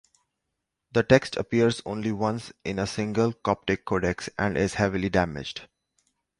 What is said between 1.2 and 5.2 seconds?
appears only once in a single Coptic codex, and is heavily